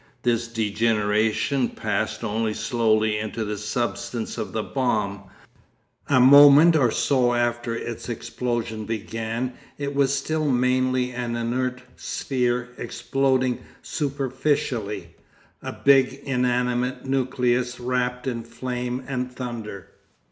[0.23, 5.25] This degeneration passed only slowly into the substance of the bomb.
[6.07, 12.69] A moment or so after its explosion began it was still mainly an inert sphere
[12.79, 15.13] exploding superficially,
[15.61, 19.89] a big, inanimate nucleus wrapped in flame and thunder.